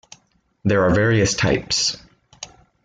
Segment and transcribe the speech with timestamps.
[0.65, 1.95] There are various types.